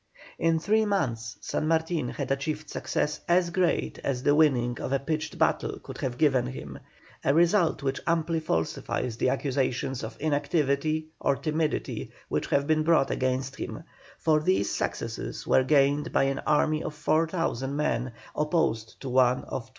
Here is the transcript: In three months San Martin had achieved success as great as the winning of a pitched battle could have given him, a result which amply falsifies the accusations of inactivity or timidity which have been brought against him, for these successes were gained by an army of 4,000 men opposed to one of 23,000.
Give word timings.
In 0.39 0.57
three 0.57 0.83
months 0.83 1.37
San 1.41 1.67
Martin 1.67 2.09
had 2.09 2.31
achieved 2.31 2.71
success 2.71 3.19
as 3.27 3.51
great 3.51 3.99
as 4.03 4.23
the 4.23 4.33
winning 4.33 4.79
of 4.81 4.91
a 4.91 4.97
pitched 4.97 5.37
battle 5.37 5.77
could 5.77 5.99
have 5.99 6.17
given 6.17 6.47
him, 6.47 6.79
a 7.23 7.35
result 7.35 7.83
which 7.83 8.01
amply 8.07 8.39
falsifies 8.39 9.17
the 9.17 9.29
accusations 9.29 10.03
of 10.03 10.17
inactivity 10.19 11.09
or 11.19 11.35
timidity 11.35 12.11
which 12.29 12.47
have 12.47 12.65
been 12.65 12.81
brought 12.81 13.11
against 13.11 13.57
him, 13.57 13.83
for 14.17 14.39
these 14.39 14.73
successes 14.73 15.45
were 15.45 15.63
gained 15.63 16.11
by 16.11 16.23
an 16.23 16.39
army 16.47 16.81
of 16.83 16.95
4,000 16.95 17.75
men 17.75 18.11
opposed 18.35 18.99
to 19.01 19.09
one 19.09 19.43
of 19.43 19.69
23,000. 19.69 19.69